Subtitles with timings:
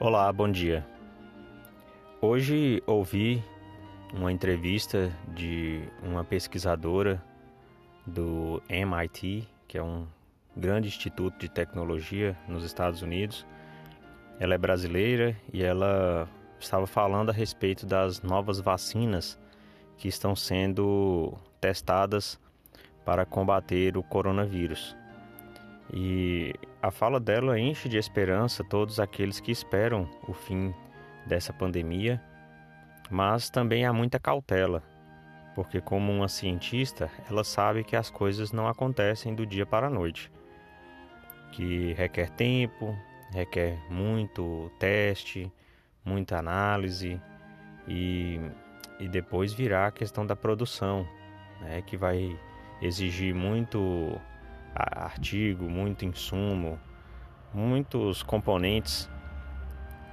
[0.00, 0.86] Olá, bom dia.
[2.20, 3.42] Hoje ouvi
[4.14, 7.20] uma entrevista de uma pesquisadora
[8.06, 10.06] do MIT, que é um
[10.56, 13.44] grande instituto de tecnologia nos Estados Unidos.
[14.38, 16.28] Ela é brasileira e ela
[16.60, 19.36] estava falando a respeito das novas vacinas
[19.96, 22.38] que estão sendo testadas
[23.04, 24.96] para combater o coronavírus.
[25.92, 30.74] E a fala dela enche de esperança todos aqueles que esperam o fim
[31.26, 32.22] dessa pandemia,
[33.10, 34.82] mas também há muita cautela,
[35.54, 39.90] porque, como uma cientista, ela sabe que as coisas não acontecem do dia para a
[39.90, 40.30] noite,
[41.52, 42.96] que requer tempo,
[43.30, 45.50] requer muito teste,
[46.04, 47.20] muita análise
[47.86, 48.40] e,
[49.00, 51.06] e depois virá a questão da produção,
[51.60, 52.38] né, que vai
[52.80, 54.20] exigir muito
[54.78, 56.78] artigo, muito insumo,
[57.52, 59.08] muitos componentes,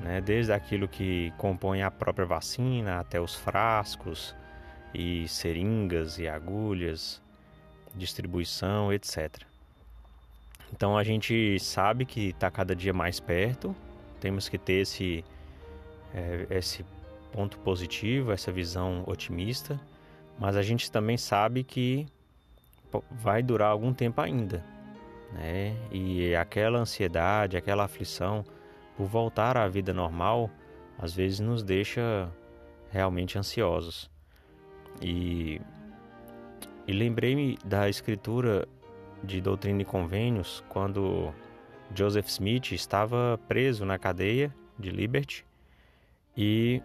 [0.00, 4.34] né, desde aquilo que compõe a própria vacina até os frascos
[4.92, 7.22] e seringas e agulhas,
[7.94, 9.42] distribuição, etc.
[10.72, 13.74] Então a gente sabe que está cada dia mais perto,
[14.20, 15.24] temos que ter esse,
[16.14, 16.84] é, esse
[17.32, 19.80] ponto positivo, essa visão otimista,
[20.38, 22.06] mas a gente também sabe que
[23.10, 24.64] vai durar algum tempo ainda,
[25.32, 25.76] né?
[25.90, 28.44] E aquela ansiedade, aquela aflição
[28.96, 30.50] por voltar à vida normal,
[30.98, 32.30] às vezes nos deixa
[32.90, 34.10] realmente ansiosos.
[35.02, 35.60] E,
[36.86, 38.68] e lembrei-me da escritura
[39.22, 41.32] de Doutrina e Convênios quando
[41.94, 45.44] Joseph Smith estava preso na cadeia de Liberty
[46.36, 46.82] e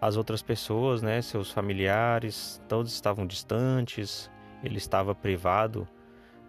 [0.00, 4.30] as outras pessoas, né, seus familiares, todos estavam distantes,
[4.62, 5.86] ele estava privado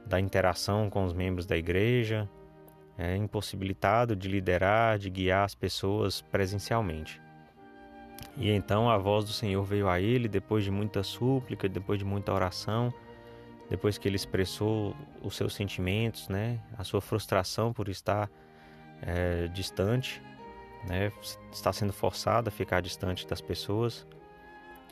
[0.05, 2.27] da interação com os membros da igreja,
[2.97, 7.21] é, impossibilitado de liderar, de guiar as pessoas presencialmente.
[8.35, 12.05] E então a voz do Senhor veio a ele depois de muita súplica, depois de
[12.05, 12.93] muita oração,
[13.69, 18.29] depois que ele expressou os seus sentimentos, né, a sua frustração por estar
[19.01, 20.21] é, distante,
[20.87, 21.11] né,
[21.51, 24.07] está sendo forçado a ficar distante das pessoas.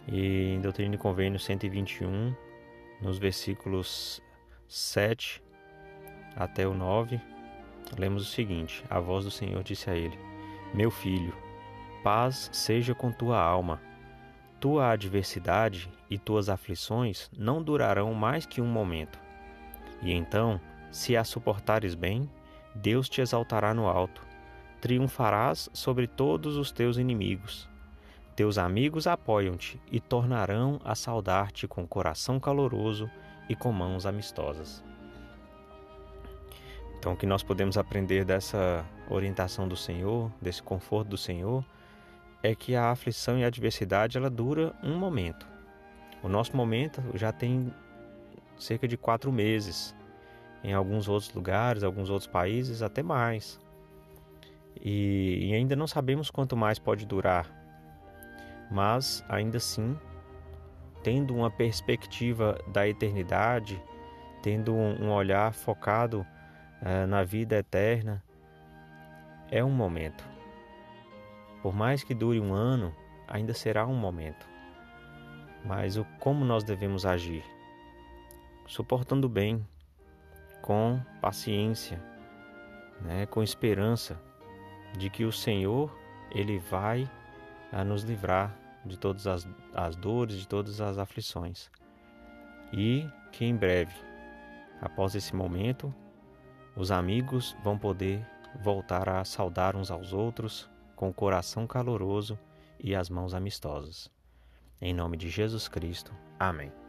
[0.07, 2.33] E em Doutrina e Convênio 121,
[3.01, 4.21] nos versículos
[4.67, 5.41] 7
[6.35, 7.19] até o 9,
[7.97, 10.17] lemos o seguinte: A voz do Senhor disse a ele:
[10.73, 11.33] Meu filho,
[12.03, 13.81] paz seja com tua alma.
[14.59, 19.19] Tua adversidade e tuas aflições não durarão mais que um momento.
[20.01, 20.59] E então,
[20.91, 22.29] se a suportares bem,
[22.73, 24.25] Deus te exaltará no alto.
[24.81, 27.69] Triunfarás sobre todos os teus inimigos.
[28.37, 33.09] Teus amigos apoiam-te e tornarão a saudar-te com coração caloroso
[33.49, 34.83] e com mãos amistosas.
[36.99, 41.65] Então, o que nós podemos aprender dessa orientação do Senhor, desse conforto do Senhor,
[42.43, 45.47] é que a aflição e a adversidade ela dura um momento.
[46.21, 47.73] O nosso momento já tem
[48.55, 49.95] cerca de quatro meses.
[50.63, 53.59] Em alguns outros lugares, alguns outros países, até mais.
[54.79, 57.57] E, e ainda não sabemos quanto mais pode durar
[58.69, 59.97] mas ainda assim,
[61.03, 63.81] tendo uma perspectiva da eternidade,
[64.41, 66.25] tendo um, olhar focado
[66.81, 68.23] uh, na vida eterna,
[69.49, 70.23] é um momento.
[71.61, 72.93] Por mais que dure um ano,
[73.27, 74.47] ainda será um momento.
[75.65, 77.43] Mas o como nós devemos agir?
[78.65, 79.65] Suportando bem,
[80.61, 82.01] com paciência,
[83.01, 84.19] né, com esperança
[84.97, 85.93] de que o Senhor
[86.31, 87.09] ele vai
[87.71, 88.55] a nos livrar
[88.85, 91.69] de todas as, as dores, de todas as aflições.
[92.71, 93.93] E que em breve,
[94.81, 95.93] após esse momento,
[96.75, 98.25] os amigos vão poder
[98.61, 102.37] voltar a saudar uns aos outros com o coração caloroso
[102.79, 104.09] e as mãos amistosas.
[104.81, 106.13] Em nome de Jesus Cristo.
[106.39, 106.86] Amém.